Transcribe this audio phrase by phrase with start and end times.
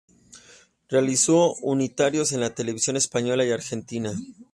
[0.89, 4.11] Realizó unitarios en la televisión española y argentina.